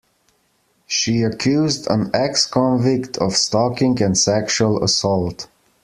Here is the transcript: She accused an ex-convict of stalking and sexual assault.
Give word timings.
She 0.87 1.21
accused 1.21 1.85
an 1.87 2.09
ex-convict 2.11 3.19
of 3.19 3.35
stalking 3.37 4.01
and 4.01 4.17
sexual 4.17 4.83
assault. 4.83 5.47